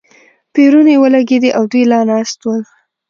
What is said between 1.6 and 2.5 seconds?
دوی لا ناست